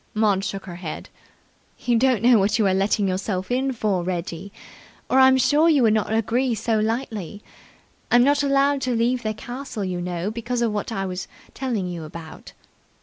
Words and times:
Maud 0.15 0.43
shook 0.43 0.65
her 0.65 0.77
head. 0.77 1.09
"You 1.77 1.95
don't 1.95 2.23
know 2.23 2.39
what 2.39 2.57
you 2.57 2.65
are 2.65 2.73
letting 2.73 3.07
yourself 3.07 3.51
in 3.51 3.71
for, 3.71 4.01
Reggie, 4.03 4.51
or 5.11 5.19
I'm 5.19 5.37
sure 5.37 5.69
you 5.69 5.83
wouldn't 5.83 6.11
agree 6.11 6.55
so 6.55 6.79
lightly. 6.79 7.43
I'm 8.09 8.23
not 8.23 8.41
allowed 8.41 8.81
to 8.81 8.95
leave 8.95 9.21
the 9.21 9.35
castle, 9.35 9.85
you 9.85 10.01
know, 10.01 10.31
because 10.31 10.63
of 10.63 10.71
what 10.71 10.91
I 10.91 11.05
was 11.05 11.27
telling 11.53 11.85
you 11.85 12.03
about." 12.03 12.53